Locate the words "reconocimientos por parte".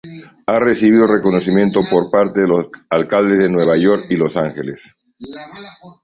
1.05-2.41